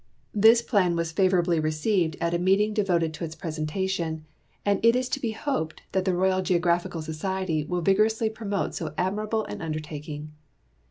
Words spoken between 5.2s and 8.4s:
hoped that the Royal Geographical Society will vigorously